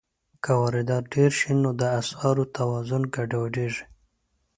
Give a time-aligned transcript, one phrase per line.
[0.43, 3.83] که واردات ډېر شي، نو د اسعارو توازن ګډوډېږي.